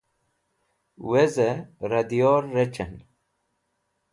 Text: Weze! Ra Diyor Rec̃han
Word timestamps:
Weze! 1.09 1.51
Ra 1.89 2.01
Diyor 2.09 2.43
Rec̃han 2.55 2.93